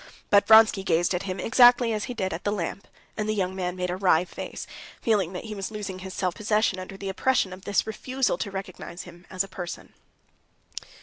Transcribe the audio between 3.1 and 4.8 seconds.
and the young man made a wry face,